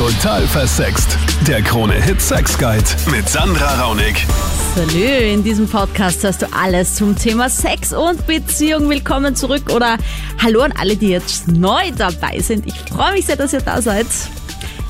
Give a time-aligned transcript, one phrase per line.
[0.00, 1.18] Total versext.
[1.46, 4.26] Der Krone-Hit Sex Guide mit Sandra Raunig.
[4.74, 8.88] Salü, in diesem Podcast hörst du alles zum Thema Sex und Beziehung.
[8.88, 9.98] Willkommen zurück oder
[10.38, 12.66] hallo an alle, die jetzt neu dabei sind.
[12.66, 14.06] Ich freue mich sehr, dass ihr da seid.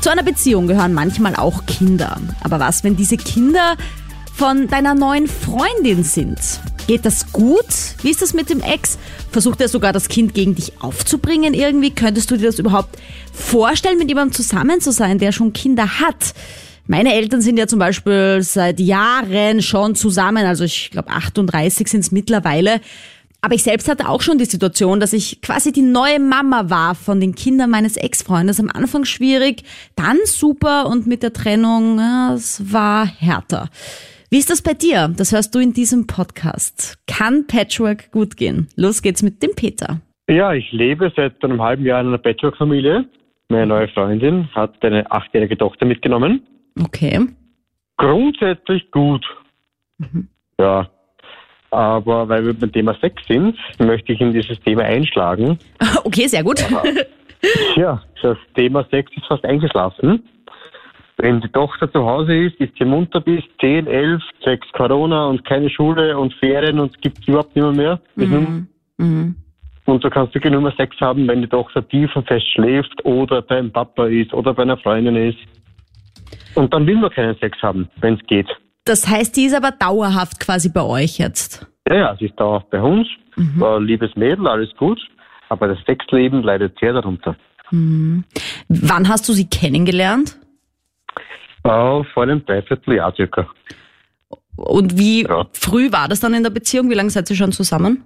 [0.01, 2.17] Zu einer Beziehung gehören manchmal auch Kinder.
[2.43, 3.75] Aber was, wenn diese Kinder
[4.41, 6.39] von deiner neuen Freundin sind?
[6.87, 7.67] Geht das gut?
[8.01, 8.99] Wie ist das mit dem Ex?
[9.31, 11.91] Versucht er sogar das Kind gegen dich aufzubringen irgendwie?
[11.91, 12.97] Könntest du dir das überhaupt
[13.35, 16.33] vorstellen, mit jemandem zusammen zu sein, der schon Kinder hat?
[16.87, 22.01] Meine Eltern sind ja zum Beispiel seit Jahren schon zusammen, also ich glaube 38 sind
[22.01, 22.81] es mittlerweile.
[23.43, 26.95] Aber ich selbst hatte auch schon die Situation, dass ich quasi die neue Mama war
[26.95, 28.59] von den Kindern meines Ex-Freundes.
[28.59, 29.65] Am Anfang schwierig,
[29.97, 33.69] dann super und mit der Trennung, ja, es war härter.
[34.33, 35.09] Wie ist das bei dir?
[35.09, 37.03] Das hörst du in diesem Podcast.
[37.09, 38.69] Kann Patchwork gut gehen?
[38.77, 40.01] Los geht's mit dem Peter.
[40.29, 43.07] Ja, ich lebe seit einem halben Jahr in einer Patchwork-Familie.
[43.49, 46.47] Meine neue Freundin hat eine achtjährige Tochter mitgenommen.
[46.81, 47.27] Okay.
[47.97, 49.27] Grundsätzlich gut.
[50.61, 50.89] Ja.
[51.73, 55.59] Aber weil wir beim Thema Sex sind, möchte ich in dieses Thema einschlagen.
[56.05, 56.65] Okay, sehr gut.
[57.75, 60.23] Ja, das Thema Sex ist fast eingeschlafen.
[61.23, 65.45] Wenn die Tochter zu Hause ist, ist sie munter bis 10, 11, sechs Corona und
[65.45, 68.01] keine Schule und Ferien und es gibt überhaupt nicht mehr.
[68.17, 68.65] nur-
[68.99, 69.35] Mhm.
[69.87, 73.05] Und du kannst wirklich nur mehr Sex haben, wenn die Tochter tief und fest schläft
[73.05, 75.39] oder beim Papa ist oder bei einer Freundin ist.
[76.55, 78.47] Und dann will man keinen Sex haben, wenn es geht.
[78.85, 81.67] Das heißt, die ist aber dauerhaft quasi bei euch jetzt.
[81.89, 83.09] Ja, ja, sie ist da auch bei uns.
[83.59, 85.01] War ein liebes Mädel, alles gut.
[85.49, 87.35] Aber das Sexleben leidet sehr darunter.
[87.71, 90.37] Wann hast du sie kennengelernt?
[91.65, 93.47] Äh, vor einem Dreivierteljahr circa.
[94.57, 95.47] Und wie Ja.
[95.53, 96.91] früh war das dann in der Beziehung?
[96.91, 98.05] Wie lange seid ihr schon zusammen?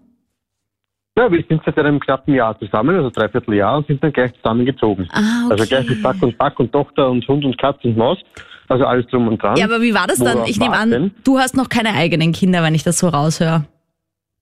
[1.16, 5.08] Ja, wir sind seit einem knappen Jahr zusammen, also Dreivierteljahr, und sind dann gleich zusammengezogen.
[5.12, 8.18] Ah, Also gleich mit Sack und Pack und Tochter und Hund und Katze und Maus.
[8.66, 9.56] Also alles drum und dran.
[9.56, 10.38] Ja, aber wie war das dann?
[10.38, 11.14] Worauf Ich nehme an, warten?
[11.22, 13.64] du hast noch keine eigenen Kinder, wenn ich das so raushöre.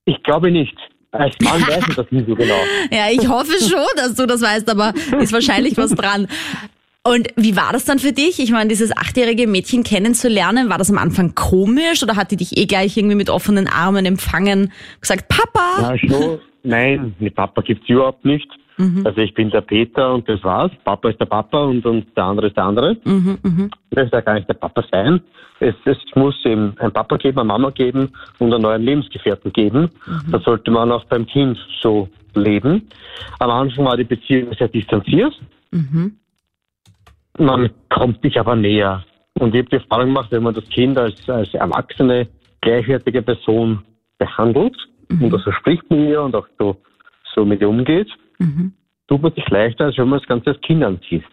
[0.06, 0.76] Ich glaube nicht.
[1.10, 2.54] Als Mann weiß ich das nicht so genau.
[2.90, 6.26] Ja, ich hoffe schon, dass du das weißt, aber ist wahrscheinlich was dran.
[7.04, 8.38] Und wie war das dann für dich?
[8.38, 12.56] Ich meine, dieses achtjährige Mädchen kennenzulernen, war das am Anfang komisch oder hat die dich
[12.56, 15.80] eh gleich irgendwie mit offenen Armen empfangen, gesagt, Papa?
[15.80, 16.38] Ja, schon.
[16.62, 18.48] Nein, den Papa gibt's überhaupt nicht.
[19.04, 20.72] Also ich bin der Peter und das war's.
[20.84, 22.96] Papa ist der Papa und, und der andere ist der andere.
[23.04, 23.70] Mhm, mhm.
[23.90, 25.20] Das soll gar nicht der Papa sein.
[25.60, 29.90] Es, es muss eben ein Papa geben, eine Mama geben und einen neuen Lebensgefährten geben.
[30.30, 32.88] Das sollte man auch beim Kind so leben.
[33.38, 35.32] Am Anfang war die Beziehung sehr distanziert.
[35.70, 36.16] Mhm.
[37.38, 39.04] Man kommt sich aber näher.
[39.38, 42.28] Und ich habe die Erfahrung gemacht, wenn man das Kind als, als erwachsene,
[42.60, 43.82] gleichwertige Person
[44.18, 44.76] behandelt
[45.10, 46.76] und also spricht mit ihr und auch so,
[47.34, 48.72] so mit ihr umgeht, Mhm.
[49.08, 51.24] tut man sich leichter, als wenn man das Ganze als Kind anzieht.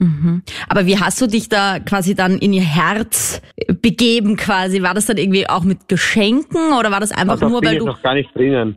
[0.00, 0.42] Mhm.
[0.68, 3.42] Aber wie hast du dich da quasi dann in ihr Herz
[3.82, 4.82] begeben quasi?
[4.82, 7.78] War das dann irgendwie auch mit Geschenken oder war das einfach Also nur, weil ich
[7.80, 7.86] du...
[7.86, 8.76] noch gar nicht drinnen.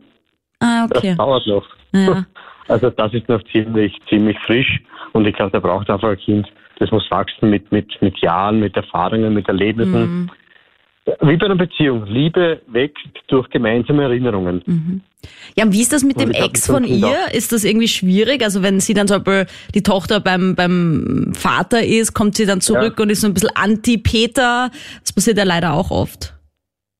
[0.59, 1.15] Ah, Das okay.
[1.15, 1.67] dauert noch.
[1.93, 2.25] Ja.
[2.67, 4.79] Also das ist noch ziemlich, ziemlich frisch
[5.11, 6.47] und ich glaube, da braucht einfach ein Kind,
[6.81, 10.01] das muss wachsen mit, mit, mit Jahren, mit Erfahrungen, mit Erlebnissen.
[10.01, 10.29] Mhm.
[11.21, 12.05] Wie bei einer Beziehung.
[12.07, 14.63] Liebe wächst durch gemeinsame Erinnerungen.
[14.65, 15.01] Mhm.
[15.55, 17.17] Ja, und wie ist das mit Und dem Ex von ihr?
[17.33, 18.43] Ist das irgendwie schwierig?
[18.43, 22.61] Also wenn sie dann zum Beispiel die Tochter beim, beim Vater ist, kommt sie dann
[22.61, 24.71] zurück und ist so ein bisschen anti-Peter.
[25.01, 26.33] Das passiert ja leider auch oft.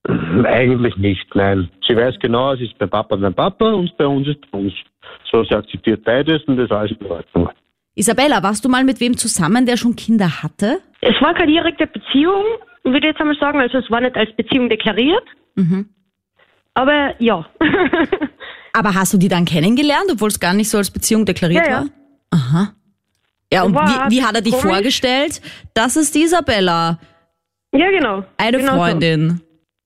[0.07, 1.69] Eigentlich nicht, nein.
[1.87, 4.73] Sie weiß genau, es ist bei Papa beim Papa und bei uns ist bei uns.
[5.31, 7.49] So, sie akzeptiert beides und das ist alles in Ordnung.
[7.95, 10.79] Isabella, warst du mal mit wem zusammen, der schon Kinder hatte?
[11.01, 12.43] Es war keine direkte Beziehung,
[12.83, 13.59] würde ich jetzt einmal sagen.
[13.59, 15.23] Also es war nicht als Beziehung deklariert.
[15.55, 15.89] Mhm.
[16.73, 17.45] Aber ja.
[18.73, 21.71] Aber hast du die dann kennengelernt, obwohl es gar nicht so als Beziehung deklariert Ja,
[21.71, 21.79] ja.
[21.81, 21.87] war?
[22.31, 22.73] Aha.
[23.51, 24.73] Ja, und wie, wie hat er dich komisch.
[24.75, 25.41] vorgestellt?
[25.73, 26.99] Das ist die Isabella,
[27.73, 28.23] ja, genau.
[28.37, 29.29] eine genau Freundin.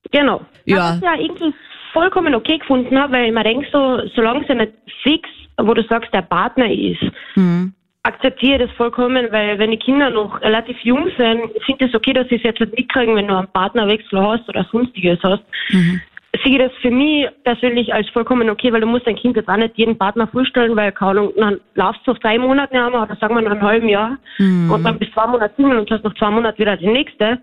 [0.03, 0.09] So.
[0.11, 0.41] Genau.
[0.65, 0.77] Ja.
[0.77, 1.53] Was ich ja irgendwie
[1.93, 5.27] vollkommen okay gefunden habe, weil man denkt so, solange es ja nicht fix,
[5.57, 7.01] wo du sagst, der Partner ist,
[7.35, 7.73] Mhm.
[8.05, 12.13] Akzeptiere das vollkommen, weil wenn die Kinder noch relativ jung sind, finde ich es okay,
[12.13, 15.43] dass sie es jetzt mitkriegen, wenn du einen Partnerwechsel hast oder sonstiges hast.
[15.71, 16.01] Mhm.
[16.43, 19.47] Sehe ich das für mich persönlich als vollkommen okay, weil du musst dein Kind jetzt
[19.49, 22.93] auch nicht jeden Partner vorstellen, weil keine Ahnung, dann laufst du auf drei Monate haben
[22.93, 24.69] oder sagen wir nach einem halben Jahr Mhm.
[24.69, 27.39] und dann bist du zwei Monate Single und hast nach zwei Monaten wieder die nächste,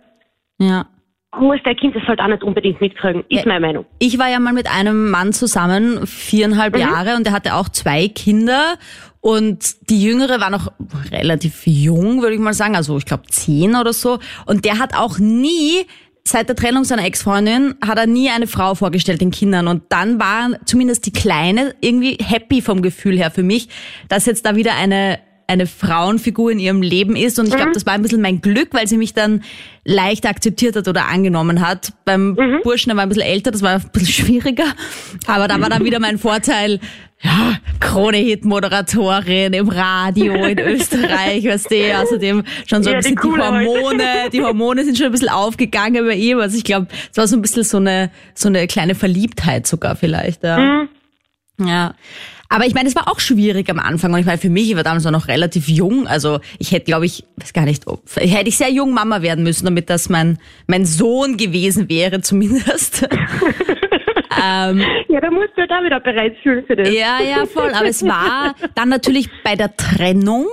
[0.59, 0.85] Ja.
[1.39, 3.47] Muss dein Kind das halt auch nicht unbedingt mitkriegen, ist Ja.
[3.47, 3.87] meine Meinung.
[3.99, 8.09] Ich war ja mal mit einem Mann zusammen, viereinhalb Jahre, und der hatte auch zwei
[8.09, 8.75] Kinder.
[9.21, 10.73] Und die Jüngere war noch
[11.13, 14.19] relativ jung, würde ich mal sagen, also ich glaube zehn oder so.
[14.47, 15.87] Und der hat auch nie,
[16.25, 19.69] seit der Trennung seiner Ex-Freundin, hat er nie eine Frau vorgestellt den Kindern.
[19.69, 23.69] Und dann war zumindest die Kleine irgendwie happy vom Gefühl her für mich,
[24.09, 25.19] dass jetzt da wieder eine
[25.53, 27.39] eine Frauenfigur in ihrem Leben ist.
[27.39, 29.43] Und ich glaube, das war ein bisschen mein Glück, weil sie mich dann
[29.85, 31.93] leicht akzeptiert hat oder angenommen hat.
[32.05, 34.67] Beim Burschen, der war ein bisschen älter, das war ein bisschen schwieriger.
[35.27, 36.81] Aber da war dann wieder mein Vorteil,
[37.21, 43.35] ja, Krone-Hit-Moderatorin im Radio in Österreich, weißt du, außerdem schon so ein Ja, die bisschen
[43.35, 43.67] die, halt.
[43.69, 46.39] Hormone, die Hormone sind schon ein bisschen aufgegangen bei ihm.
[46.41, 49.95] Also ich glaube, es war so ein bisschen so eine, so eine kleine Verliebtheit sogar
[49.97, 50.59] vielleicht, ja.
[50.59, 50.89] Mhm.
[51.67, 51.95] Ja.
[52.53, 54.77] Aber ich meine, es war auch schwierig am Anfang und ich meine, für mich, ich
[54.77, 58.49] war damals noch relativ jung, also ich hätte, glaube ich, weiß gar nicht, ob, hätte
[58.49, 63.09] ich sehr jung Mama werden müssen, damit das mein, mein Sohn gewesen wäre zumindest.
[64.45, 66.91] ähm, Ja, da musst du da wieder bereit fühlen für das.
[66.91, 67.73] ja, ja, voll.
[67.73, 70.47] Aber es war dann natürlich bei der Trennung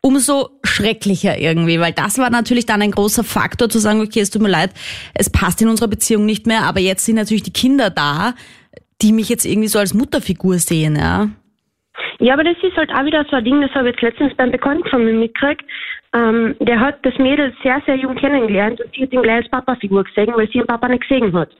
[0.00, 4.30] umso schrecklicher irgendwie, weil das war natürlich dann ein großer Faktor zu sagen, okay, es
[4.30, 4.70] tut mir leid,
[5.12, 8.34] es passt in unserer Beziehung nicht mehr, aber jetzt sind natürlich die Kinder da,
[9.02, 11.28] die mich jetzt irgendwie so als Mutterfigur sehen, ja.
[12.20, 14.34] Ja, aber das ist halt auch wieder so ein Ding, das habe ich jetzt letztens
[14.36, 15.64] beim Bekannten von mir mitgekriegt.
[16.14, 19.50] Ähm, der hat das Mädel sehr, sehr jung kennengelernt und sie hat ihn gleich als
[19.50, 21.50] Papa-Figur gesehen, weil sie ihren Papa nicht gesehen hat.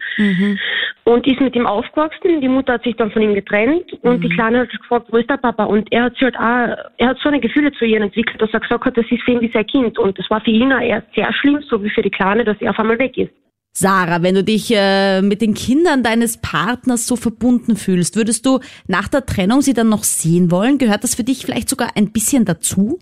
[1.05, 4.29] Und ist mit ihm aufgewachsen, die Mutter hat sich dann von ihm getrennt und die
[4.31, 5.65] Kleine hat gefragt, wo ist der Papa?
[5.65, 8.53] Und er hat sich halt auch, er hat so eine Gefühle zu ihr entwickelt, dass
[8.53, 9.99] er gesagt hat, das ist für ihn wie sein Kind.
[9.99, 12.61] Und das war für ihn auch erst sehr schlimm, so wie für die Kleine, dass
[12.61, 13.33] er auf einmal weg ist.
[13.73, 18.59] Sarah, wenn du dich äh, mit den Kindern deines Partners so verbunden fühlst, würdest du
[18.89, 20.79] nach der Trennung sie dann noch sehen wollen?
[20.79, 22.99] Gehört das für dich vielleicht sogar ein bisschen dazu?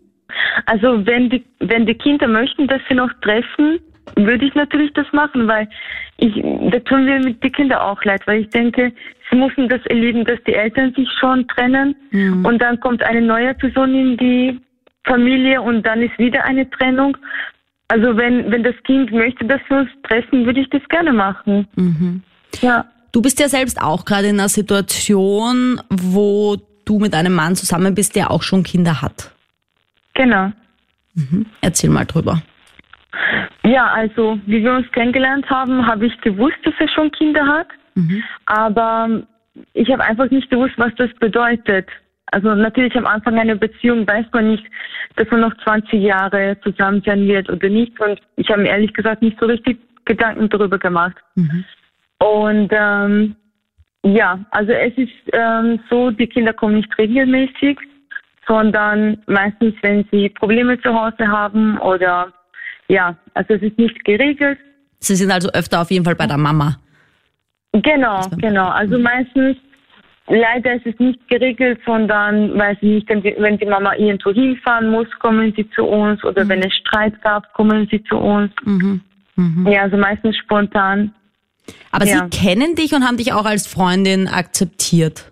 [0.66, 3.80] Also wenn die, wenn die Kinder möchten, dass sie noch treffen,
[4.16, 5.68] würde ich natürlich das machen, weil
[6.18, 6.34] ich,
[6.70, 8.92] da tun mir mit die Kinder auch leid, weil ich denke,
[9.30, 11.96] sie müssen das erleben, dass die Eltern sich schon trennen
[12.44, 14.60] und dann kommt eine neue Person in die
[15.06, 17.16] Familie und dann ist wieder eine Trennung.
[17.88, 21.68] Also wenn, wenn das Kind möchte, dass wir uns treffen, würde ich das gerne machen.
[22.60, 22.84] Ja.
[23.12, 27.94] Du bist ja selbst auch gerade in einer Situation, wo du mit einem Mann zusammen
[27.94, 29.32] bist, der auch schon Kinder hat.
[30.14, 30.52] Genau.
[31.60, 32.42] Erzähl mal drüber.
[33.64, 37.68] Ja, also wie wir uns kennengelernt haben, habe ich gewusst, dass er schon Kinder hat.
[38.44, 39.22] Aber
[39.72, 41.88] ich habe einfach nicht gewusst, was das bedeutet.
[42.32, 44.64] Also natürlich am Anfang einer Beziehung weiß man nicht,
[45.16, 47.98] dass man noch 20 Jahre zusammen sein wird oder nicht.
[48.00, 51.16] Und ich habe mir ehrlich gesagt nicht so richtig Gedanken darüber gemacht.
[52.18, 53.36] Und ähm,
[54.04, 57.78] ja, also es ist ähm, so, die Kinder kommen nicht regelmäßig,
[58.46, 62.32] sondern meistens, wenn sie Probleme zu Hause haben oder
[62.88, 64.58] ja, also es ist nicht geregelt.
[65.00, 66.76] Sie sind also öfter auf jeden Fall bei der Mama.
[67.72, 68.68] Genau, genau.
[68.68, 69.56] Also meistens,
[70.28, 75.08] leider ist es nicht geregelt, sondern, weiß ich nicht, wenn die, Mama irgendwo hinfahren muss,
[75.18, 78.50] kommen sie zu uns oder wenn es Streit gab, kommen sie zu uns.
[79.66, 81.12] Ja, also meistens spontan.
[81.90, 82.28] Aber Ja.
[82.30, 85.30] sie kennen dich und haben dich auch als Freundin akzeptiert.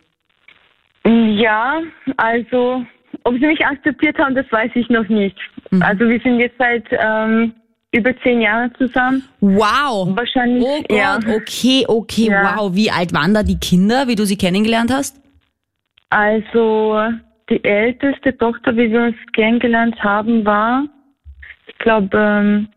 [1.06, 1.81] Ja,
[2.17, 2.85] also,
[3.25, 5.37] ob sie mich akzeptiert haben, das weiß ich noch nicht.
[5.81, 7.52] Also wir sind jetzt seit ähm,
[7.94, 9.23] über zehn Jahren zusammen.
[9.41, 10.17] Wow.
[10.17, 11.19] Wahrscheinlich, Oh Gott, ja.
[11.37, 12.56] okay, okay, Ja.
[12.56, 12.75] wow.
[12.75, 15.20] Wie alt waren da die Kinder, wie du sie kennengelernt hast?
[16.11, 17.00] Also
[17.50, 20.85] die älteste Tochter, wie wir uns kennengelernt haben, war,
[21.67, 22.69] ich glaube, ähm,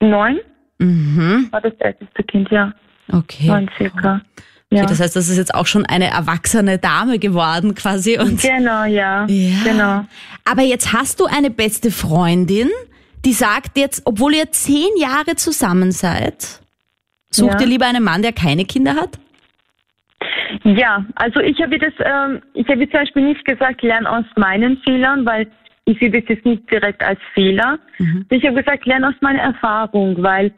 [0.00, 0.40] neun.
[0.78, 1.48] Mhm.
[1.50, 2.72] War das älteste Kind, ja.
[3.12, 3.46] Okay.
[3.46, 4.20] Neun circa.
[4.70, 4.80] Ja.
[4.82, 4.86] okay.
[4.88, 8.18] Das heißt, das ist jetzt auch schon eine erwachsene Dame geworden quasi.
[8.18, 9.24] Und genau, ja.
[9.26, 9.56] Ja.
[9.64, 10.04] Genau.
[10.44, 12.68] Aber jetzt hast du eine beste Freundin,
[13.24, 16.60] die sagt jetzt, obwohl ihr zehn Jahre zusammen seid,
[17.30, 17.60] sucht Ja.
[17.62, 19.18] ihr lieber einen Mann, der keine Kinder hat?
[20.64, 24.78] Ja, also ich habe das, ähm, ich habe zum Beispiel nicht gesagt, lern aus meinen
[24.78, 25.50] Fehlern, weil
[25.84, 27.78] ich sehe das jetzt nicht direkt als Fehler.
[28.30, 30.52] Ich habe gesagt, lern aus meiner Erfahrung, weil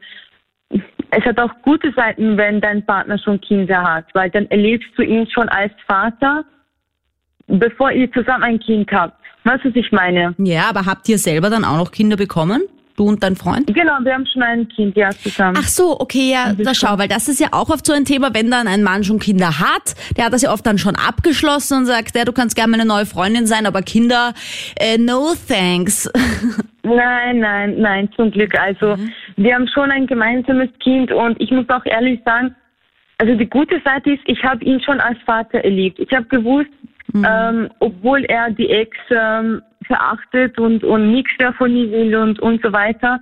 [0.69, 5.01] es hat auch gute Seiten, wenn dein Partner schon Kinder hat, weil dann erlebst du
[5.01, 6.45] ihn schon als Vater,
[7.47, 9.16] bevor ihr zusammen ein Kind habt.
[9.47, 10.35] Weißt du, was ich meine?
[10.39, 12.63] Ja, aber habt ihr selber dann auch noch Kinder bekommen?
[12.97, 13.67] Du und dein Freund?
[13.67, 15.55] Genau, wir haben schon ein Kind, ja, zusammen.
[15.57, 18.33] Ach so, okay, ja, da schau, weil das ist ja auch oft so ein Thema,
[18.33, 21.77] wenn dann ein Mann schon Kinder hat, der hat das ja oft dann schon abgeschlossen
[21.77, 24.33] und sagt, ja, du kannst gerne meine neue Freundin sein, aber Kinder,
[24.79, 26.11] äh, no thanks.
[26.83, 28.57] Nein, nein, nein, zum Glück.
[28.57, 28.95] Also
[29.35, 32.55] wir haben schon ein gemeinsames Kind und ich muss auch ehrlich sagen,
[33.17, 35.99] also die gute Seite ist, ich habe ihn schon als Vater erlebt.
[35.99, 36.69] Ich habe gewusst,
[37.13, 42.39] ähm, obwohl er die Ex ähm, verachtet und, und nichts mehr von ihr will und,
[42.39, 43.19] und so weiter,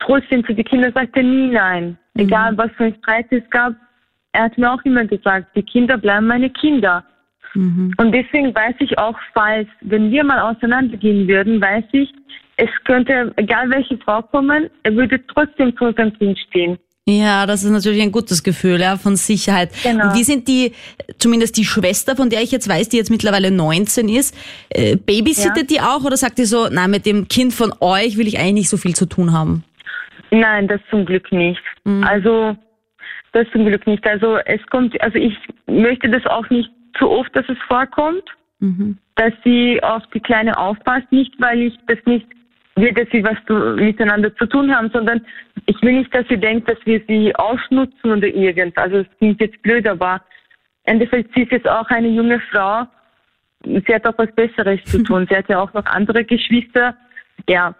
[0.00, 1.98] trotzdem zu den Kindern sagt er nie nein.
[2.16, 3.74] Egal was für ein Streit es gab,
[4.32, 7.04] er hat mir auch immer gesagt, die Kinder bleiben meine Kinder.
[7.96, 12.12] Und deswegen weiß ich auch, falls, wenn wir mal auseinandergehen würden, weiß ich,
[12.56, 16.78] es könnte, egal welche Frau kommen, er würde trotzdem zu unserem Kind stehen.
[17.10, 19.70] Ja, das ist natürlich ein gutes Gefühl, ja, von Sicherheit.
[19.82, 20.08] Genau.
[20.08, 20.72] Und wie sind die,
[21.18, 24.36] zumindest die Schwester, von der ich jetzt weiß, die jetzt mittlerweile 19 ist,
[24.68, 28.26] äh, babysittet die auch oder sagt die so, nein, mit dem Kind von euch will
[28.26, 29.64] ich eigentlich nicht so viel zu tun haben?
[30.30, 31.62] Nein, das zum Glück nicht.
[32.02, 32.54] Also
[33.32, 34.06] das zum Glück nicht.
[34.06, 35.32] Also es kommt, also ich
[35.66, 38.24] möchte das auch nicht zu oft, dass es vorkommt,
[39.14, 42.26] dass sie auf die Kleine aufpasst, nicht weil ich das nicht
[42.80, 45.24] will, dass sie was zu, miteinander zu tun haben, sondern
[45.66, 48.76] ich will nicht, dass sie denkt, dass wir sie ausnutzen oder irgend.
[48.78, 50.22] Also es klingt jetzt blöd, aber
[50.84, 52.84] im Endeffekt sie ist jetzt auch eine junge Frau.
[53.64, 55.26] Sie hat auch was Besseres zu tun.
[55.28, 56.96] Sie hat ja auch noch andere Geschwister.
[57.48, 57.74] Ja.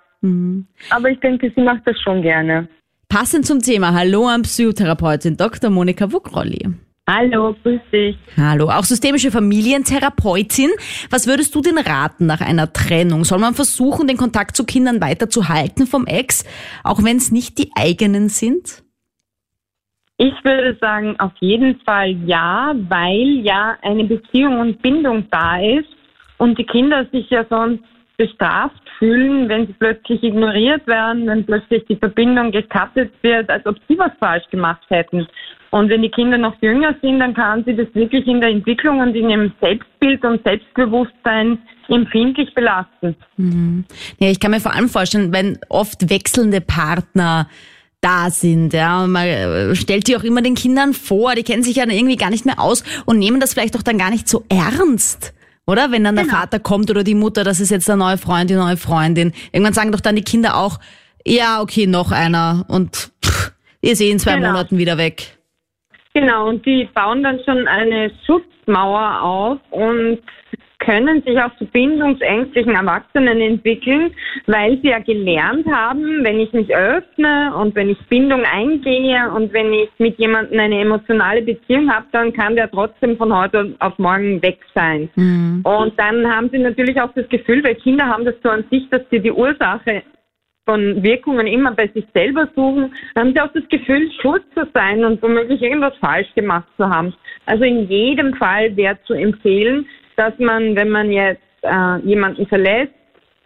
[0.91, 2.69] Aber ich denke, sie macht das schon gerne.
[3.09, 5.71] Passend zum Thema, hallo an Psychotherapeutin Dr.
[5.71, 6.69] Monika Wugrolli.
[7.11, 8.19] Hallo, grüß dich.
[8.37, 10.69] Hallo, auch systemische Familientherapeutin.
[11.09, 13.25] Was würdest du denn raten nach einer Trennung?
[13.25, 16.45] Soll man versuchen, den Kontakt zu Kindern weiter zu halten vom Ex,
[16.85, 18.83] auch wenn es nicht die eigenen sind?
[20.19, 25.89] Ich würde sagen, auf jeden Fall ja, weil ja eine Beziehung und Bindung da ist
[26.37, 27.85] und die Kinder sich ja sonst
[28.19, 33.77] bestraft fühlen, wenn sie plötzlich ignoriert werden, wenn plötzlich die Verbindung gekattet wird, als ob
[33.89, 35.27] sie was falsch gemacht hätten.
[35.71, 39.01] Und wenn die Kinder noch jünger sind, dann kann sie das wirklich in der Entwicklung
[39.01, 41.59] und in ihrem Selbstbild und Selbstbewusstsein
[41.89, 43.17] empfindlich belasten.
[44.19, 47.49] Ja, ich kann mir vor allem vorstellen, wenn oft wechselnde Partner
[48.01, 51.77] da sind, ja, man äh, stellt die auch immer den Kindern vor, die kennen sich
[51.77, 54.29] ja dann irgendwie gar nicht mehr aus und nehmen das vielleicht auch dann gar nicht
[54.29, 55.35] so ernst.
[55.67, 55.91] Oder?
[55.91, 58.55] Wenn dann der Vater kommt oder die Mutter, das ist jetzt der neue Freund, die
[58.55, 59.33] neue Freundin.
[59.53, 60.79] Irgendwann sagen doch dann die Kinder auch,
[61.27, 64.49] ja, okay, noch einer und pff, ihr seht in zwei Genau.
[64.53, 65.38] Monaten wieder weg.
[66.19, 70.19] Genau, und die bauen dann schon eine Schutzmauer auf und
[70.81, 74.13] können sich auch zu bindungsängstlichen Erwachsenen entwickeln,
[74.47, 79.53] weil sie ja gelernt haben, wenn ich mich öffne und wenn ich Bindung eingehe und
[79.53, 83.97] wenn ich mit jemandem eine emotionale Beziehung habe, dann kann der trotzdem von heute auf
[83.99, 85.09] morgen weg sein.
[85.63, 88.89] Und dann haben sie natürlich auch das Gefühl, weil Kinder haben das so an sich,
[88.91, 90.03] dass sie die Ursache
[90.69, 95.03] von Wirkungen immer bei sich selber suchen, haben sie auch das Gefühl, schuld zu sein
[95.03, 97.15] und womöglich irgendwas falsch gemacht zu haben.
[97.47, 102.93] Also in jedem Fall wäre zu empfehlen, dass man, wenn man jetzt äh, jemanden verlässt,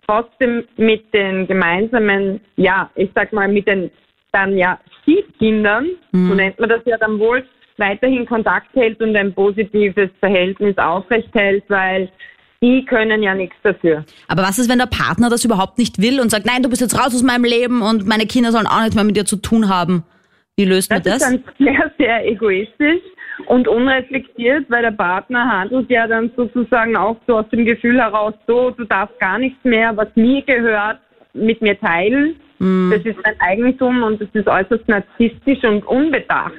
[0.04, 3.92] trotzdem mit den gemeinsamen, ja, ich sag mal, mit den
[4.32, 7.44] dann ja Stiefkindern, so nennt man das ja dann wohl,
[7.76, 12.08] weiterhin Kontakt hält und ein positives Verhältnis aufrecht hält, weil
[12.62, 14.04] die können ja nichts dafür.
[14.28, 16.80] Aber was ist, wenn der Partner das überhaupt nicht will und sagt, nein, du bist
[16.80, 19.36] jetzt raus aus meinem Leben und meine Kinder sollen auch nichts mehr mit dir zu
[19.36, 20.04] tun haben?
[20.56, 21.30] Wie löst man Das, das?
[21.32, 23.02] ist dann sehr, sehr egoistisch
[23.46, 28.34] und unreflektiert, weil der Partner handelt ja dann sozusagen auch so aus dem Gefühl heraus,
[28.46, 30.98] so, du darfst gar nichts mehr, was mir gehört,
[31.34, 32.36] mit mir teilen.
[32.60, 36.52] Das ist mein Eigentum und das ist äußerst narzisstisch und unbedacht.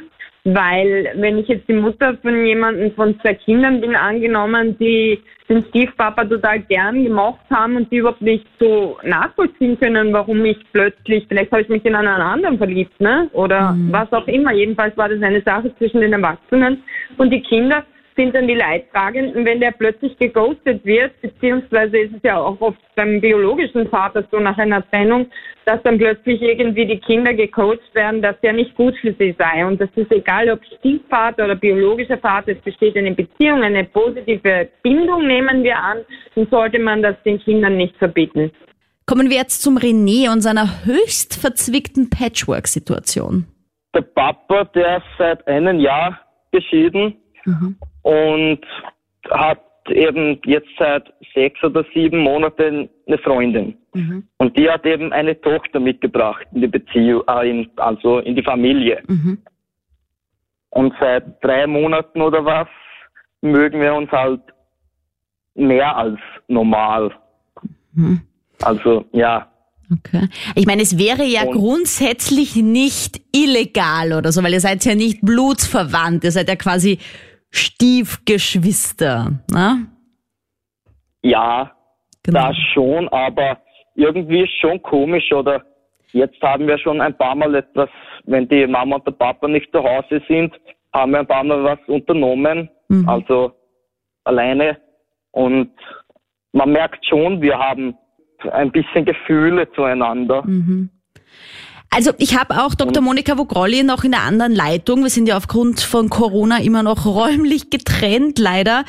[0.46, 5.64] Weil wenn ich jetzt die Mutter von jemandem von zwei Kindern bin, angenommen, die den
[5.64, 11.26] Stiefpapa total gern gemocht haben und die überhaupt nicht so nachvollziehen können, warum ich plötzlich,
[11.30, 13.30] vielleicht habe ich mich in einen anderen verliebt, ne?
[13.32, 14.52] Oder was auch immer.
[14.52, 16.84] Jedenfalls war das eine Sache zwischen den Erwachsenen
[17.18, 17.86] und die Kinder
[18.16, 22.78] sind dann die Leidtragenden, wenn der plötzlich geghostet wird, beziehungsweise ist es ja auch oft
[22.96, 25.28] beim biologischen Vater so nach einer Trennung,
[25.66, 29.66] dass dann plötzlich irgendwie die Kinder gecoacht werden, dass der nicht gut für sie sei.
[29.66, 34.70] Und das ist egal, ob Stiefvater oder biologischer Vater, es besteht eine Beziehung, eine positive
[34.82, 36.00] Bindung, nehmen wir an,
[36.36, 38.52] und sollte man das den Kindern nicht verbieten.
[39.06, 43.46] Kommen wir jetzt zum René und seiner höchst verzwickten Patchwork-Situation.
[43.96, 46.20] Der Papa, der ist seit einem Jahr
[46.52, 47.16] geschieden
[48.04, 48.60] und
[49.30, 53.76] hat eben jetzt seit sechs oder sieben Monaten eine Freundin.
[54.38, 59.04] Und die hat eben eine Tochter mitgebracht in die Beziehung, äh, also in die Familie.
[60.70, 62.68] Und seit drei Monaten oder was
[63.42, 64.42] mögen wir uns halt
[65.54, 67.12] mehr als normal.
[68.62, 69.50] Also ja,
[69.92, 70.28] Okay.
[70.56, 74.96] Ich meine, es wäre ja Und- grundsätzlich nicht illegal oder so, weil ihr seid ja
[74.96, 76.98] nicht blutsverwandt, ihr seid ja quasi
[77.54, 79.32] Stiefgeschwister.
[79.52, 79.88] Ne?
[81.22, 81.72] ja,
[82.24, 82.48] Genau.
[82.48, 83.58] Das schon, aber
[83.96, 85.62] irgendwie ist schon komisch, oder?
[86.14, 87.90] Jetzt haben wir schon ein paar Mal etwas,
[88.26, 90.54] wenn die Mama und der Papa nicht zu Hause sind,
[90.94, 92.70] haben wir ein paar Mal was unternommen,
[93.08, 93.52] also
[94.24, 94.78] alleine.
[95.32, 95.72] Und
[96.54, 97.96] man merkt schon, wir haben
[98.52, 100.44] ein bisschen Gefühle zueinander.
[101.96, 103.04] Also ich habe auch Dr.
[103.04, 105.04] Monika Vogrolli noch in der anderen Leitung.
[105.04, 108.84] Wir sind ja aufgrund von Corona immer noch räumlich getrennt, leider.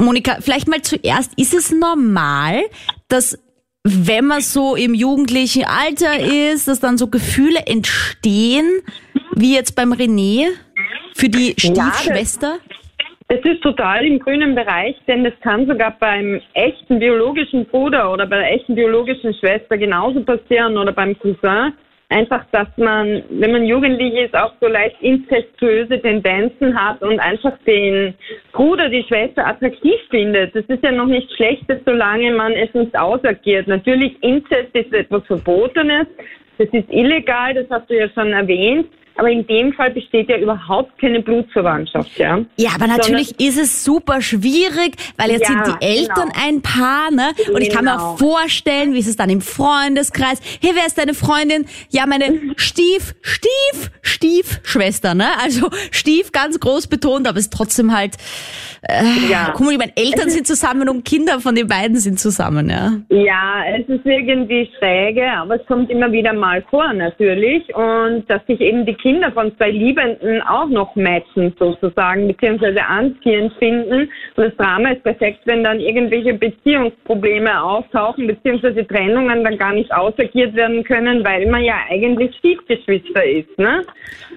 [0.00, 2.62] Monika, vielleicht mal zuerst, ist es normal,
[3.08, 3.38] dass
[3.84, 6.18] wenn man so im jugendlichen Alter
[6.52, 8.66] ist, dass dann so Gefühle entstehen,
[9.34, 10.46] wie jetzt beim René
[11.14, 12.58] für die Stiefschwester?
[13.28, 18.26] Es ist total im grünen Bereich, denn das kann sogar beim echten biologischen Bruder oder
[18.26, 21.74] bei der echten biologischen Schwester genauso passieren oder beim Cousin.
[22.10, 27.52] Einfach, dass man, wenn man jugendlich ist, auch so leicht inzestuöse Tendenzen hat und einfach
[27.66, 28.14] den
[28.52, 30.54] Bruder, die Schwester attraktiv findet.
[30.54, 33.68] Das ist ja noch nichts Schlechtes, solange man es nicht ausagiert.
[33.68, 36.06] Natürlich, Inzest ist etwas Verbotenes.
[36.56, 38.88] Das ist illegal, das hast du ja schon erwähnt.
[39.18, 42.38] Aber in dem Fall besteht ja überhaupt keine Blutsverwandtschaft, ja.
[42.56, 46.46] Ja, aber natürlich Sondern, ist es super schwierig, weil jetzt ja, sind die Eltern genau.
[46.46, 47.30] ein Paar, ne?
[47.36, 47.58] Und genau.
[47.58, 48.16] ich kann mir genau.
[48.16, 50.38] vorstellen, wie ist es dann im Freundeskreis?
[50.62, 51.66] Hey, wer ist deine Freundin?
[51.90, 55.26] Ja, meine Stief, Stief, Stiefschwester, ne?
[55.42, 58.14] Also Stief ganz groß betont, aber es ist trotzdem halt,
[58.82, 59.52] äh, ja.
[59.54, 62.92] guck mal, meine Eltern sind zusammen und Kinder von den beiden sind zusammen, ja.
[63.08, 67.74] Ja, es ist irgendwie schräge, aber es kommt immer wieder mal vor, natürlich.
[67.74, 73.52] Und dass sich eben die Kinder von zwei Liebenden auch noch matchen sozusagen, beziehungsweise anziehend
[73.58, 74.08] finden.
[74.36, 79.92] Und das Drama ist perfekt, wenn dann irgendwelche Beziehungsprobleme auftauchen, beziehungsweise Trennungen dann gar nicht
[79.92, 83.58] ausagiert werden können, weil man ja eigentlich Stiefgeschwister ist.
[83.58, 83.84] Ne?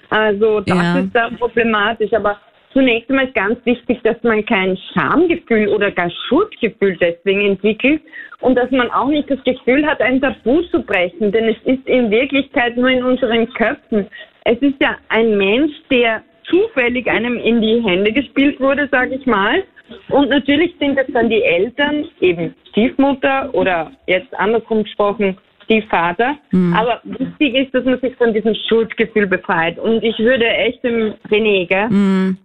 [0.10, 1.00] Also das ja.
[1.00, 2.12] ist da problematisch.
[2.14, 2.38] Aber
[2.74, 8.02] Zunächst einmal ist ganz wichtig, dass man kein Schamgefühl oder gar Schuldgefühl deswegen entwickelt
[8.40, 11.86] und dass man auch nicht das Gefühl hat, ein Tabu zu brechen, denn es ist
[11.88, 14.08] in Wirklichkeit nur in unseren Köpfen.
[14.46, 19.26] Es ist ja ein Mensch, der zufällig einem in die Hände gespielt wurde, sage ich
[19.26, 19.64] mal.
[20.10, 26.38] Und natürlich sind das dann die Eltern, eben Stiefmutter oder jetzt andersrum gesprochen, Stiefvater.
[26.52, 26.74] Mhm.
[26.74, 29.78] Aber wichtig ist, dass man sich von diesem Schuldgefühl befreit.
[29.78, 32.38] Und ich würde echt dem René, gell, mhm.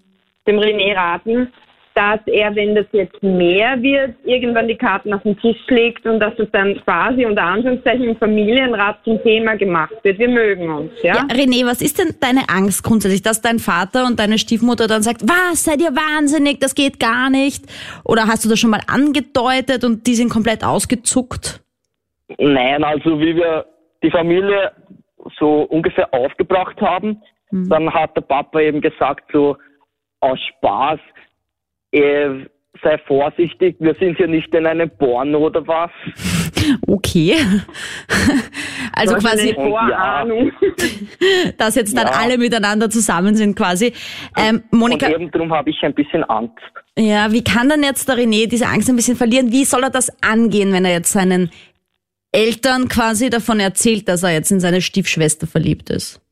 [0.47, 1.53] Dem René raten,
[1.97, 6.21] dass er, wenn das jetzt mehr wird, irgendwann die Karten auf den Tisch legt und
[6.21, 10.19] dass es dann quasi unter Anführungszeichen im Familienrat zum Thema gemacht wird.
[10.19, 11.15] Wir mögen uns, ja?
[11.15, 11.23] ja?
[11.23, 15.23] René, was ist denn deine Angst grundsätzlich, dass dein Vater und deine Stiefmutter dann sagt,
[15.23, 17.65] was, seid ihr wahnsinnig, das geht gar nicht?
[18.05, 21.63] Oder hast du das schon mal angedeutet und die sind komplett ausgezuckt?
[22.37, 23.65] Nein, also wie wir
[24.03, 24.73] die Familie
[25.39, 27.71] so ungefähr aufgebracht haben, mhm.
[27.71, 29.57] dann hat der Papa eben gesagt, so
[30.21, 31.01] aus Spaß,
[31.93, 32.47] äh,
[32.83, 35.91] sei vorsichtig, wir sind hier nicht in einem Porno oder was.
[36.87, 37.37] Okay.
[38.99, 40.53] Also das quasi Vorahnung.
[40.59, 41.51] Ja.
[41.59, 42.13] dass jetzt dann ja.
[42.15, 43.93] alle miteinander zusammen sind quasi.
[44.39, 45.07] Ähm, Monika.
[45.07, 46.63] Und eben darum habe ich ein bisschen Angst.
[46.99, 49.53] Ja, wie kann dann jetzt der René diese Angst ein bisschen verlieren?
[49.53, 51.51] Wie soll er das angehen, wenn er jetzt seinen
[52.33, 56.23] Eltern quasi davon erzählt, dass er jetzt in seine Stiefschwester verliebt ist?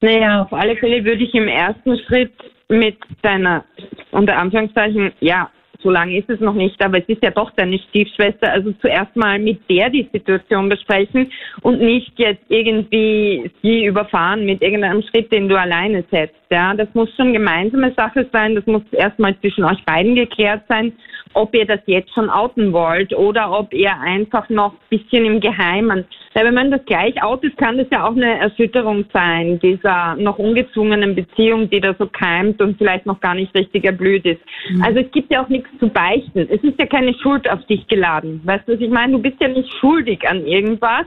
[0.00, 2.32] Naja, auf alle Fälle würde ich im ersten Schritt
[2.68, 3.64] mit deiner,
[4.10, 5.50] unter Anführungszeichen, ja,
[5.84, 8.50] so lange ist es noch nicht, aber es ist ja doch deine Stiefschwester.
[8.50, 11.30] Also zuerst mal mit der die Situation besprechen
[11.60, 16.43] und nicht jetzt irgendwie sie überfahren mit irgendeinem Schritt, den du alleine setzt.
[16.54, 18.54] Ja, das muss schon gemeinsame Sache sein.
[18.54, 20.92] Das muss erstmal zwischen euch beiden geklärt sein,
[21.32, 25.40] ob ihr das jetzt schon outen wollt oder ob ihr einfach noch ein bisschen im
[25.40, 26.04] Geheimen.
[26.32, 30.38] Weil wenn man das gleich outet, kann das ja auch eine Erschütterung sein, dieser noch
[30.38, 34.40] ungezwungenen Beziehung, die da so keimt und vielleicht noch gar nicht richtig erblüht ist.
[34.70, 34.84] Mhm.
[34.84, 36.46] Also es gibt ja auch nichts zu beichten.
[36.48, 38.40] Es ist ja keine Schuld auf dich geladen.
[38.44, 39.14] Weißt du, was ich meine?
[39.14, 41.06] Du bist ja nicht schuldig an irgendwas,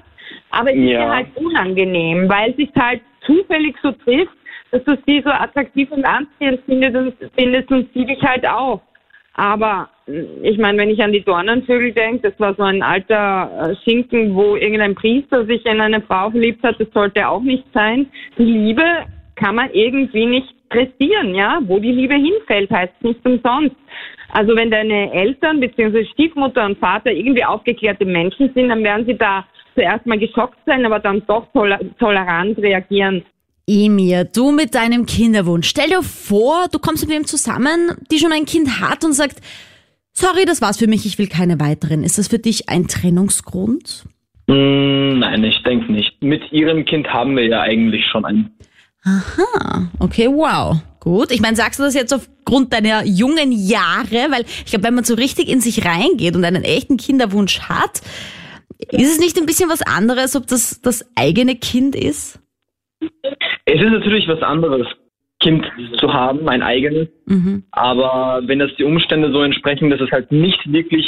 [0.49, 0.83] aber es ja.
[0.83, 4.36] ist ja halt unangenehm, weil es sich halt zufällig so trifft,
[4.71, 8.81] dass du sie so attraktiv und anziehend findest findest und sie dich halt auch.
[9.33, 9.89] Aber
[10.41, 14.33] ich meine, wenn ich an die Dornenvögel denke, das war so ein alter äh, Schinken,
[14.33, 18.07] wo irgendein Priester sich in eine Frau verliebt hat, das sollte auch nicht sein.
[18.37, 18.83] Die Liebe
[19.35, 21.59] kann man irgendwie nicht pressieren, ja.
[21.67, 23.75] Wo die Liebe hinfällt, heißt nicht umsonst.
[24.33, 26.05] Also wenn deine Eltern bzw.
[26.05, 30.85] Stiefmutter und Vater irgendwie aufgeklärte Menschen sind, dann werden sie da zuerst mal geschockt sein,
[30.85, 31.47] aber dann doch
[31.99, 33.23] tolerant reagieren.
[33.67, 35.67] Emir, du mit deinem Kinderwunsch.
[35.67, 39.39] Stell dir vor, du kommst mit wem zusammen, die schon ein Kind hat und sagt,
[40.13, 42.03] sorry, das war's für mich, ich will keine weiteren.
[42.03, 44.05] Ist das für dich ein Trennungsgrund?
[44.47, 46.21] Mm, nein, ich denke nicht.
[46.21, 48.51] Mit ihrem Kind haben wir ja eigentlich schon einen.
[49.03, 50.77] Aha, okay, wow.
[51.01, 51.31] Gut.
[51.31, 54.31] Ich meine, sagst du das jetzt aufgrund deiner jungen Jahre?
[54.31, 58.01] Weil ich glaube, wenn man so richtig in sich reingeht und einen echten Kinderwunsch hat,
[58.91, 62.39] ist es nicht ein bisschen was anderes, ob das das eigene Kind ist?
[63.65, 64.87] Es ist natürlich was anderes,
[65.39, 65.65] Kind
[65.99, 67.07] zu haben, ein eigenes.
[67.25, 67.63] Mhm.
[67.71, 71.05] Aber wenn das die Umstände so entsprechen, dass es halt nicht wirklich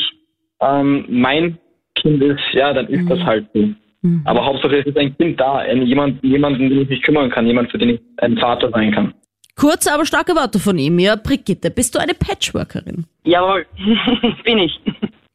[0.61, 1.57] ähm, mein
[1.95, 3.09] Kind ist, ja, dann ist mhm.
[3.09, 3.69] das halt so.
[4.01, 4.21] Mhm.
[4.25, 7.71] Aber Hauptsache es ist ein Kind da, jemand, jemanden, den ich mich kümmern kann, jemand,
[7.71, 9.13] für den ich ein Vater sein kann.
[9.55, 10.99] Kurze, aber starke Worte von ihm.
[10.99, 13.05] Ja, Brigitte, bist du eine Patchworkerin?
[13.25, 13.65] Jawohl,
[14.45, 14.79] bin ich.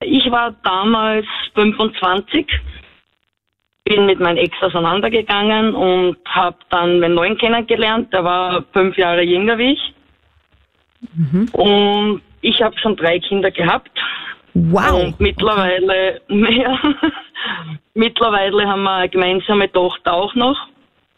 [0.01, 2.47] Ich war damals 25
[3.85, 8.13] bin mit meinem Ex auseinandergegangen und habe dann meinen neuen kennengelernt.
[8.13, 9.95] Der war fünf Jahre jünger wie ich.
[11.15, 11.49] Mhm.
[11.53, 13.91] Und ich habe schon drei Kinder gehabt.
[14.55, 15.05] Wow.
[15.05, 16.79] Und mittlerweile, ja,
[17.95, 20.57] mittlerweile haben wir eine gemeinsame Tochter auch noch.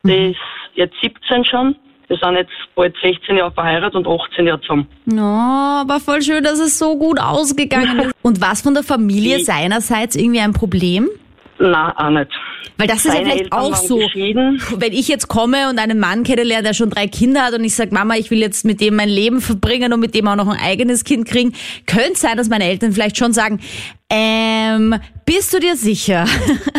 [0.03, 0.31] Die mhm.
[0.31, 0.41] ist
[0.75, 1.77] jetzt 17 schon.
[2.09, 4.87] Wir sind jetzt bald 16 Jahre verheiratet und 18 Jahre zusammen.
[5.07, 8.15] No, aber voll schön, dass es so gut ausgegangen ist.
[8.23, 11.09] Und was von der Familie seinerseits irgendwie ein Problem?
[11.59, 12.31] Nein, auch nicht.
[12.79, 16.63] Weil das ist ja vielleicht auch so, wenn ich jetzt komme und einen Mann kennenlerne,
[16.63, 19.09] der schon drei Kinder hat und ich sage, Mama, ich will jetzt mit dem mein
[19.09, 21.55] Leben verbringen und mit dem auch noch ein eigenes Kind kriegen,
[21.87, 23.61] könnte es sein, dass meine Eltern vielleicht schon sagen,
[24.11, 26.27] ähm, bist du dir sicher?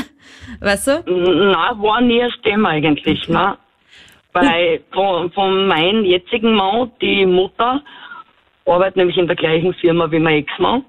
[0.60, 1.04] weißt du?
[1.08, 3.24] Nein, war nie das Thema eigentlich.
[3.24, 3.34] Okay.
[3.34, 3.56] Nein.
[4.34, 7.82] Weil von, von meinem jetzigen Mann, die Mutter,
[8.68, 10.84] arbeitet nämlich in der gleichen Firma wie mein Ex-Mann.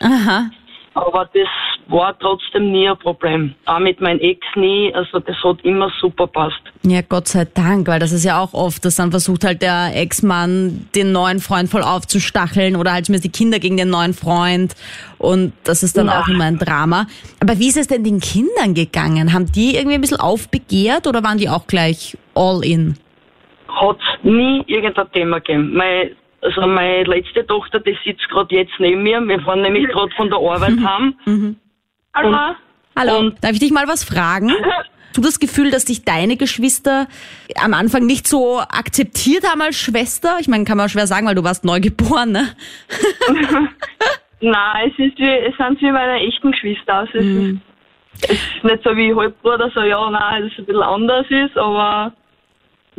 [0.00, 0.50] Aha.
[1.00, 1.48] Aber das
[1.88, 3.54] war trotzdem nie ein Problem.
[3.64, 4.92] Auch mit meinem Ex nie.
[4.94, 6.60] Also das hat immer super passt.
[6.82, 9.92] Ja, Gott sei Dank, weil das ist ja auch oft, dass dann versucht halt der
[9.94, 14.74] Ex-Mann den neuen Freund voll aufzustacheln oder halt zumindest die Kinder gegen den neuen Freund.
[15.18, 16.20] Und das ist dann ja.
[16.20, 17.06] auch immer ein Drama.
[17.40, 19.32] Aber wie ist es denn den Kindern gegangen?
[19.32, 22.96] Haben die irgendwie ein bisschen aufbegehrt oder waren die auch gleich all in?
[23.68, 25.74] Hat nie irgendein Thema gegeben.
[25.74, 26.10] Meine
[26.42, 29.20] also meine letzte Tochter, die sitzt gerade jetzt neben mir.
[29.20, 30.88] Wir fahren nämlich gerade von der Arbeit mhm.
[30.88, 31.14] heim.
[31.26, 31.56] Mhm.
[32.14, 32.28] Hallo.
[32.28, 32.56] Und,
[32.96, 33.18] Hallo.
[33.18, 34.52] Und Darf ich dich mal was fragen?
[35.12, 37.08] Du das Gefühl, dass dich deine Geschwister
[37.60, 40.36] am Anfang nicht so akzeptiert haben als Schwester?
[40.40, 42.48] Ich meine, kann man schwer sagen, weil du warst neu geboren, ne?
[44.40, 46.94] Nein, es ist wie, es sind wie meine echten Geschwister.
[46.94, 47.60] Also es, mhm.
[48.14, 51.26] ist, es ist nicht so wie Halbbruder, so ja, nein, dass es ein bisschen anders
[51.28, 52.12] ist, aber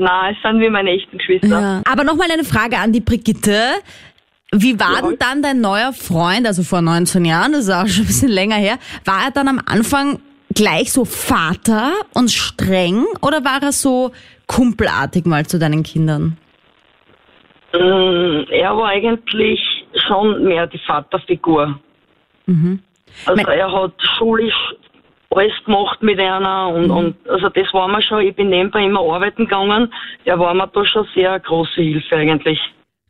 [0.02, 1.48] Nein, es sind wie meine echten Geschwister.
[1.48, 1.82] Ja.
[1.86, 3.60] Aber nochmal eine Frage an die Brigitte.
[4.52, 5.02] Wie war ja.
[5.02, 8.32] denn dann dein neuer Freund, also vor 19 Jahren, das ist auch schon ein bisschen
[8.32, 10.20] länger her, war er dann am Anfang
[10.56, 14.12] gleich so Vater und streng oder war er so
[14.48, 16.36] kumpelartig mal zu deinen Kindern?
[17.72, 19.62] Mm, er war eigentlich
[20.08, 21.80] schon mehr die Vaterfigur.
[22.48, 22.80] Mhm.
[23.28, 24.74] Also er hat schulisch
[25.32, 26.98] alles gemacht mit einer und, mhm.
[26.98, 29.92] und also das war mir schon, ich bin nebenbei immer arbeiten gegangen,
[30.26, 32.60] der war mir da schon sehr große Hilfe eigentlich.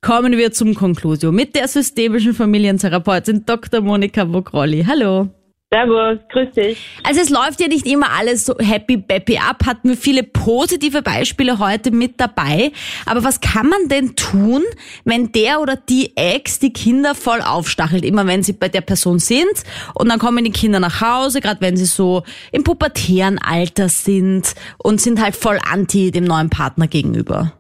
[0.02, 3.82] Kommen wir zum Conclusio mit der systemischen Familientherapeutin Dr.
[3.82, 4.84] Monika Bogrolli.
[4.88, 5.30] Hallo.
[5.74, 7.00] Servus, grüß dich.
[7.08, 11.02] Also es läuft ja nicht immer alles so happy peppy ab, hatten wir viele positive
[11.02, 12.74] Beispiele heute mit dabei.
[13.06, 14.64] Aber was kann man denn tun,
[15.06, 19.20] wenn der oder die Ex die Kinder voll aufstachelt, immer wenn sie bei der Person
[19.20, 23.88] sind und dann kommen die Kinder nach Hause, gerade wenn sie so im pubertären Alter
[23.88, 27.54] sind und sind halt voll anti dem neuen Partner gegenüber?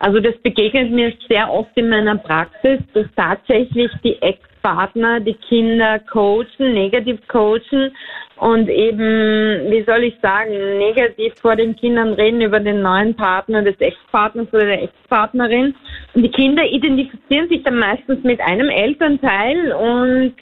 [0.00, 5.34] Also das begegnet mir sehr oft in meiner Praxis, dass tatsächlich die Ex Partner die
[5.34, 7.92] Kinder coachen, negativ coachen
[8.36, 13.62] und eben, wie soll ich sagen, negativ vor den Kindern reden über den neuen Partner
[13.62, 15.74] des Ex-Partners oder der Ex-Partnerin.
[16.14, 20.34] Und die Kinder identifizieren sich dann meistens mit einem Elternteil und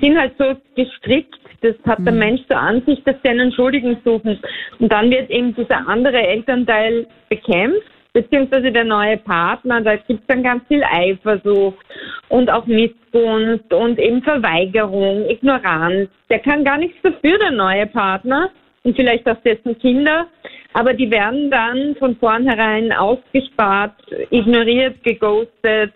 [0.00, 1.38] sind halt so gestrickt.
[1.60, 2.20] Das hat der mhm.
[2.20, 4.38] Mensch so an sich, dass sie einen Schuldigen suchen.
[4.78, 10.26] Und dann wird eben dieser andere Elternteil bekämpft beziehungsweise der neue Partner, da gibt es
[10.26, 11.84] dann ganz viel Eifersucht
[12.28, 16.08] und auch Missgunst und eben Verweigerung, Ignoranz.
[16.28, 18.50] Der kann gar nichts dafür, der neue Partner
[18.82, 20.26] und vielleicht auch dessen Kinder,
[20.74, 23.94] aber die werden dann von vornherein ausgespart,
[24.30, 25.92] ignoriert, geghostet,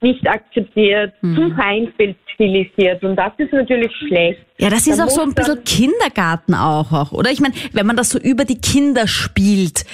[0.00, 1.36] nicht akzeptiert, mhm.
[1.36, 4.40] zum Feindbild stilisiert und das ist natürlich schlecht.
[4.58, 7.30] Ja, das ist da auch so ein bisschen Kindergarten auch, oder?
[7.30, 9.84] Ich meine, wenn man das so über die Kinder spielt,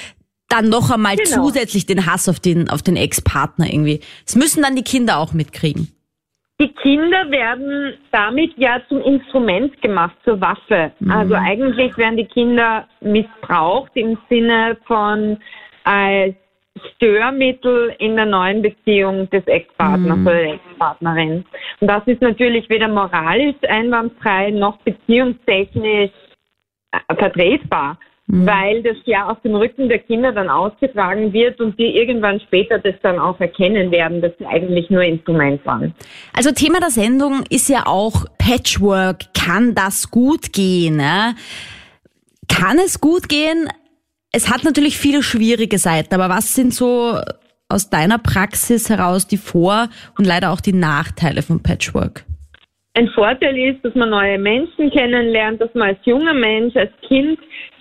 [0.49, 1.45] dann noch einmal genau.
[1.45, 4.01] zusätzlich den Hass auf den, auf den Ex-Partner irgendwie.
[4.25, 5.93] Das müssen dann die Kinder auch mitkriegen.
[6.61, 10.91] Die Kinder werden damit ja zum Instrument gemacht, zur Waffe.
[10.99, 11.11] Mhm.
[11.11, 15.39] Also eigentlich werden die Kinder missbraucht im Sinne von
[15.85, 16.35] als
[16.97, 20.27] Störmittel in der neuen Beziehung des Ex-Partners mhm.
[20.27, 21.45] oder der Ex-Partnerin.
[21.81, 26.11] Und das ist natürlich weder moralisch einwandfrei noch beziehungstechnisch
[26.93, 27.99] äh, vertretbar
[28.29, 28.47] mhm.
[28.47, 32.79] weil das ja auf dem Rücken der Kinder dann ausgetragen wird und die irgendwann später
[32.79, 35.95] das dann auch erkennen werden, dass sie eigentlich nur Instrument waren.
[36.33, 39.35] Also Thema der Sendung ist ja auch Patchwork.
[39.35, 40.97] Kann das gut gehen?
[40.97, 41.35] Ne?
[42.49, 43.69] Kann es gut gehen?
[44.31, 47.19] Es hat natürlich viele schwierige Seiten, aber was sind so
[47.69, 49.89] aus deiner Praxis heraus die Vor-
[50.19, 52.25] und leider auch die Nachteile von Patchwork?
[52.99, 57.39] Ein Vorteil ist, dass man neue Menschen kennenlernt, dass man als junger Mensch, als Kind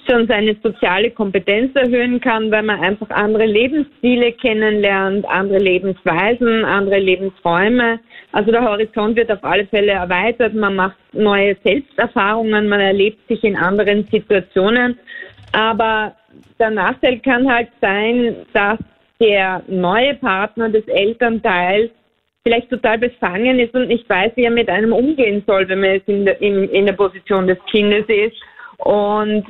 [0.07, 6.99] schon seine soziale Kompetenz erhöhen kann, weil man einfach andere Lebensstile kennenlernt, andere Lebensweisen, andere
[6.99, 7.99] Lebensräume.
[8.31, 13.43] Also der Horizont wird auf alle Fälle erweitert, man macht neue Selbsterfahrungen, man erlebt sich
[13.43, 14.99] in anderen Situationen.
[15.51, 16.13] Aber
[16.59, 18.77] der Nachteil kann halt sein, dass
[19.19, 21.89] der neue Partner des Elternteils
[22.47, 25.91] vielleicht total befangen ist und nicht weiß, wie er mit einem umgehen soll, wenn man
[25.95, 28.37] jetzt in der, in, in der Position des Kindes ist
[28.77, 29.43] und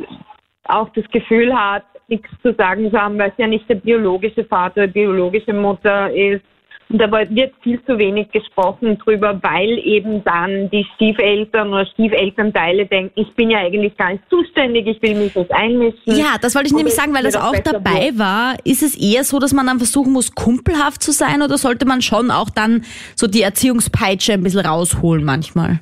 [0.63, 4.43] auch das Gefühl hat, nichts zu sagen zu haben, weil es ja nicht der biologische
[4.45, 6.41] Vater, die biologische Mutter ist
[6.89, 12.85] und da wird viel zu wenig gesprochen drüber, weil eben dann die Stiefeltern oder Stiefelternteile
[12.85, 16.15] denken, ich bin ja eigentlich gar nicht zuständig, ich will mich nicht einmischen.
[16.15, 18.55] Ja, das wollte ich nämlich sagen, weil das auch dabei war.
[18.63, 22.01] Ist es eher so, dass man dann versuchen muss, kumpelhaft zu sein oder sollte man
[22.01, 25.81] schon auch dann so die Erziehungspeitsche ein bisschen rausholen manchmal?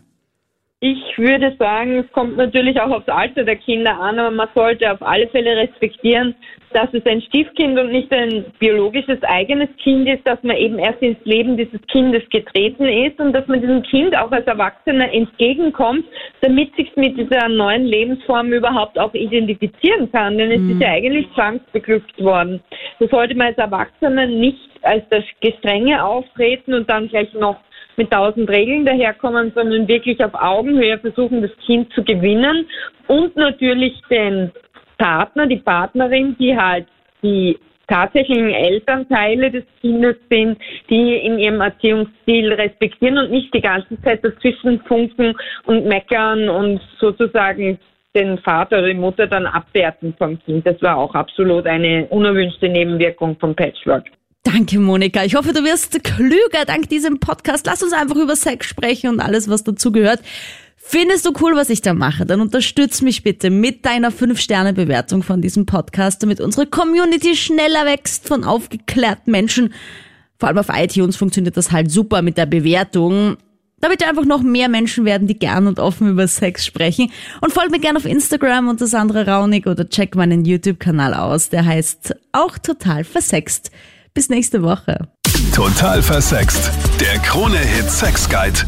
[0.79, 4.91] Ich würde sagen, es kommt natürlich auch aufs Alter der Kinder an, aber man sollte
[4.91, 6.35] auf alle Fälle respektieren,
[6.75, 11.01] dass es ein Stiefkind und nicht ein biologisches eigenes Kind ist, dass man eben erst
[11.01, 16.03] ins Leben dieses Kindes getreten ist und dass man diesem Kind auch als Erwachsener entgegenkommt,
[16.41, 20.37] damit sich mit dieser neuen Lebensform überhaupt auch identifizieren kann.
[20.37, 20.71] Denn es mhm.
[20.71, 22.59] ist ja eigentlich zwangsbeglückt worden.
[22.99, 27.55] Das sollte man als Erwachsener nicht als das Gestrenge auftreten und dann gleich noch
[27.95, 32.67] mit tausend Regeln daherkommen, sondern wirklich auf Augenhöhe versuchen, das Kind zu gewinnen
[33.07, 34.51] und natürlich den
[34.97, 36.87] Partner, die Partnerin, die halt
[37.21, 40.57] die tatsächlichen Elternteile des Kindes sind,
[40.89, 46.81] die in ihrem Erziehungsstil respektieren und nicht die ganze Zeit dazwischen funken und meckern und
[46.99, 47.79] sozusagen
[48.15, 50.65] den Vater oder die Mutter dann abwerten vom Kind.
[50.65, 54.05] Das war auch absolut eine unerwünschte Nebenwirkung vom Patchwork.
[54.43, 55.23] Danke, Monika.
[55.23, 57.65] Ich hoffe, du wirst klüger dank diesem Podcast.
[57.65, 60.19] Lass uns einfach über Sex sprechen und alles, was dazugehört.
[60.87, 62.27] Findest du cool, was ich da mache?
[62.27, 68.27] Dann unterstütz mich bitte mit deiner 5-Sterne-Bewertung von diesem Podcast, damit unsere Community schneller wächst
[68.27, 69.73] von aufgeklärten Menschen.
[70.39, 73.35] Vor allem auf iTunes funktioniert das halt super mit der Bewertung.
[73.81, 77.11] Damit einfach noch mehr Menschen werden, die gern und offen über Sex sprechen.
[77.41, 81.49] Und folg mir gern auf Instagram unter Sandra Raunig oder check meinen YouTube-Kanal aus.
[81.49, 83.71] Der heißt auch total versext.
[84.13, 85.09] Bis nächste Woche.
[85.53, 86.71] Total versext.
[87.01, 88.59] Der Krone-Hit Sex Guide.